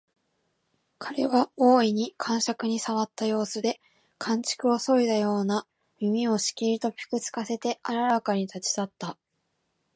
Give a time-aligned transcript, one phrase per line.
[0.97, 3.79] 彼は大いに肝癪に障った様子で、
[4.17, 5.67] 寒竹をそいだような
[5.99, 9.15] 耳をしきりとぴく付かせてあららかに立ち去った